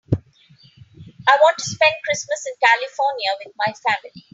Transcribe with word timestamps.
I 1.29 1.37
want 1.43 1.59
to 1.59 1.65
spend 1.69 1.93
Christmas 2.03 2.43
in 2.47 2.53
California 2.59 3.29
with 3.45 3.53
my 3.55 3.71
family. 3.87 4.23